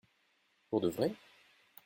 Pour 0.71 0.79
de 0.81 0.89
vrai? 0.89 1.13